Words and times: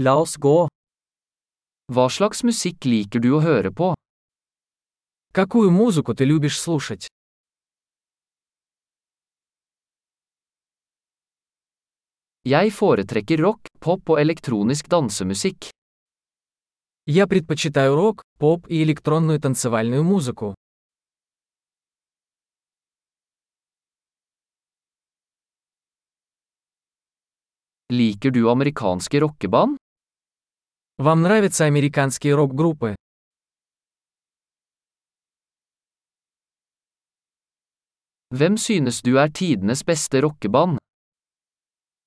La 0.00 0.12
oss 0.14 0.36
gå. 0.38 0.68
Hva 1.90 2.04
slags 2.06 2.44
musikk 2.46 2.86
liker 2.86 3.18
du 3.18 3.32
å 3.34 3.40
høre 3.42 3.72
på? 3.74 3.88
Какую 5.34 5.72
музыку 5.74 6.14
ты 6.14 6.24
любишь 6.24 6.60
слушать? 6.60 7.08
Jeg 12.46 12.70
foretrekker 12.70 13.42
rock, 13.42 13.66
pop 13.82 14.14
og 14.14 14.20
elektronisk 14.22 14.86
dansemusikk. 14.86 15.72
Я 17.10 17.26
предпочитаю 17.26 17.96
рок, 17.96 18.22
поп 18.38 18.70
и 18.70 18.84
электронную 18.84 19.40
танцевальную 19.40 20.04
музыку. 20.04 20.54
Liker 27.90 28.30
du 28.30 28.46
amerikanske 28.48 29.18
rockeband? 29.26 29.78
Вам 31.00 31.22
нравятся 31.22 31.64
американские 31.64 32.34
рок-группы? 32.34 32.96
Hvem 38.30 38.56
synes 38.56 39.02
du 39.02 39.16
er 39.16 39.30
tidenes 39.30 39.84
beste 39.84 40.20
rockeband? 40.20 40.78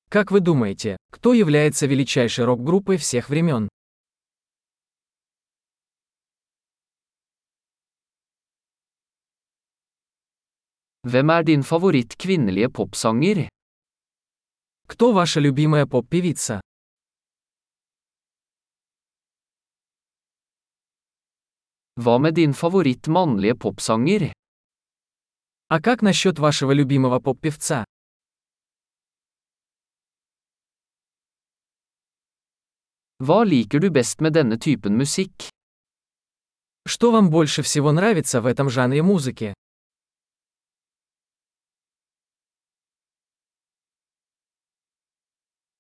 Как 0.10 0.30
вы 0.32 0.42
думаете, 0.42 0.98
кто 1.10 1.34
является 1.34 1.88
величайшей 1.88 2.44
рок-группой 2.44 2.98
всех 2.98 3.30
времен? 3.30 3.70
Hvem 11.08 11.30
er 11.30 11.44
din 11.44 11.64
favoritt 11.64 12.18
kvinnelige 12.18 12.70
popsanger? 12.70 13.48
Кто 14.86 15.14
ваша 15.14 15.40
любимая 15.40 15.86
поп-певица? 15.86 16.60
Hva 22.02 22.18
med 22.18 22.34
din 22.34 22.54
favoritt 22.54 23.08
mannlige 23.08 23.56
popsanger? 23.56 24.34
А 25.68 25.80
как 25.80 26.02
насчет 26.02 26.40
вашего 26.40 26.72
любимого 26.72 27.20
поп-певца? 27.20 27.86
Hva 33.20 33.44
liker 33.44 33.80
du 33.80 33.92
best 33.92 34.20
med 34.20 34.34
denne 34.34 34.58
typen 34.58 34.98
musikk? 34.98 35.50
Что 36.88 37.12
вам 37.12 37.30
больше 37.30 37.62
всего 37.62 37.92
нравится 37.92 38.42
в 38.42 38.48
этом 38.48 38.72
жанре 38.72 39.04
музыки? 39.04 39.54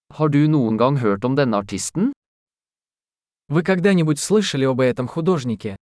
Har 0.09 0.29
du 0.29 0.47
noen 0.47 0.77
gang 0.77 0.97
hørt 0.97 1.25
om 1.25 1.35
denne 1.35 1.55
artisten? 1.55 2.13
Вы 3.47 3.63
когда-нибудь 3.63 4.19
слышали 4.19 4.65
об 4.65 4.81
этом 4.81 5.07
художнике? 5.07 5.80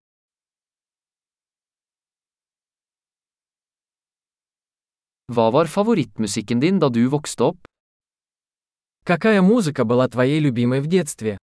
Hva 5.29 5.51
var 5.53 5.67
favorittmusikken 5.69 6.61
din 6.61 6.79
da 6.81 6.89
du 6.89 7.05
vokste 7.09 7.45
opp? 7.45 7.59
Какая 9.05 9.43
музыка 9.43 9.84
была 9.84 10.09
твоей 10.09 10.41
любимой 10.41 10.81
в 10.81 10.87
детстве? 10.87 11.37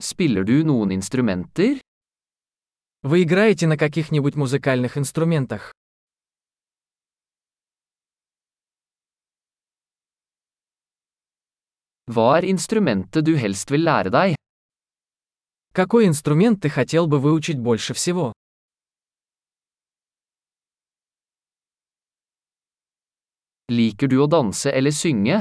Spiller 0.00 0.44
du 0.44 0.62
noen 0.62 0.92
instrumenter? 0.92 1.80
Вы 3.02 3.24
играете 3.24 3.66
на 3.66 3.76
каких-нибудь 3.76 4.36
музыкальных 4.36 4.96
инструментах? 4.96 5.72
Hva 12.06 12.38
er 12.38 12.44
instrumentet 12.44 13.24
du 13.26 13.34
helst 13.34 13.70
vil 13.72 13.82
lære 13.82 14.10
deg? 14.10 14.36
Какой 15.72 16.06
инструмент 16.06 16.62
ты 16.62 16.68
хотел 16.68 17.08
бы 17.08 17.18
выучить 17.18 17.58
больше 17.58 17.94
всего? 17.94 18.32
Liker 23.72 24.10
du 24.12 24.18
å 24.20 24.26
danse 24.28 24.68
eller 24.68 24.92
synge? 24.92 25.38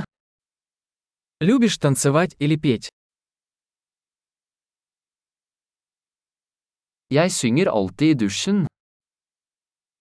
Любишь 1.43 1.77
танцевать 1.77 2.35
или 2.39 2.55
петь? 2.55 2.87
Jeg 7.11 7.31
synger 7.35 7.67
alltid 7.67 8.15
i 8.15 8.19
dusjen. 8.23 8.67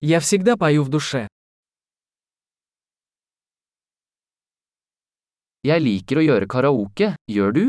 Я 0.01 0.21
всегда 0.21 0.57
пою 0.57 0.85
в 0.85 0.89
душе. 0.89 1.27
Jeg 5.67 5.83
liker 5.83 6.23
å 6.23 6.23
gjøre 6.23 6.47
karaoke, 6.47 7.17
gjør 7.27 7.53
du? 7.53 7.65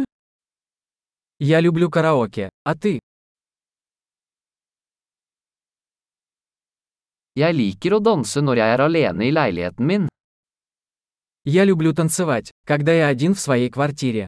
Я 1.40 1.62
люблю 1.62 1.90
караоке, 1.90 2.50
а 2.63 2.75
ты? 2.75 3.00
Jeg 7.34 7.58
liker 7.58 7.97
å 7.97 8.03
danse 8.06 8.38
når 8.38 8.62
jeg 8.62 8.78
er 8.78 8.81
alene 8.86 9.25
i 9.25 9.34
leiligheten 9.34 9.86
min. 9.90 10.09
Я 11.46 11.66
люблю 11.66 11.94
танцевать, 11.94 12.52
когда 12.66 12.94
я 12.94 13.08
один 13.08 13.34
в 13.34 13.40
своей 13.40 13.70
квартире. 13.70 14.28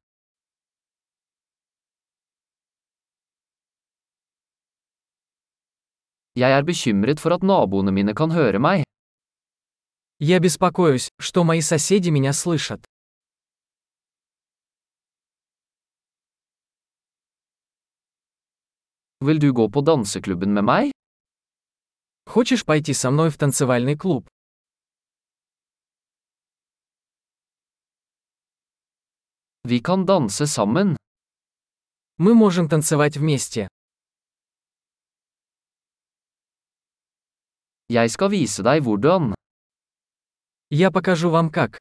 Jeg 6.35 6.51
er 6.51 6.63
bekymret 6.63 7.21
for 7.21 7.31
at 7.31 7.43
naboene 7.43 7.91
mine 7.91 8.13
kan 8.13 8.31
høre 8.31 8.59
meg. 8.59 8.83
Я 10.19 10.39
беспокоюсь, 10.39 11.07
что 11.17 11.45
мои 11.45 11.61
соседи 11.61 12.09
меня 12.09 12.33
слышат. 12.33 12.83
Vil 19.21 19.39
du 19.39 19.53
gå 19.53 19.69
på 19.69 19.81
danseklubben 19.81 20.53
med 20.53 20.63
meg? 20.63 20.91
Хочешь 22.25 22.65
пойти 22.65 22.93
со 22.93 23.09
мной 23.09 23.29
в 23.29 23.37
танцевальный 23.37 23.95
клуб? 23.95 24.27
Vi 29.67 29.79
kan 29.81 30.05
danse 30.05 30.45
sammen. 30.45 30.95
Мы 32.17 32.35
можем 32.35 32.69
танцевать 32.69 33.17
вместе. 33.17 33.67
Jeg 37.89 38.11
skal 38.11 38.29
vise 38.29 38.61
deg 38.61 38.83
hvordan. 38.83 39.33
Я 40.69 40.91
покажу 40.91 41.31
вам 41.31 41.49
как. 41.49 41.79